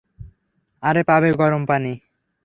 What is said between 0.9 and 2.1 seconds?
পাবে গরম পানি।